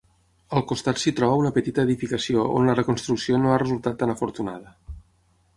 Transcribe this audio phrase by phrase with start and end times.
[0.59, 4.77] Al costat s'hi troba una petita edificació on la reconstrucció no ha resultat tan afortunada.